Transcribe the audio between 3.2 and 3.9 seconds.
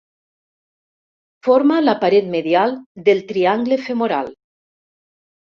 triangle